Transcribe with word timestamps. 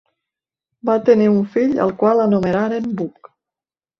Van 0.89 1.03
tenir 1.09 1.27
un 1.33 1.43
fill 1.57 1.77
al 1.85 1.93
qual 1.99 2.23
anomenaren 2.25 2.87
Buck. 3.03 3.29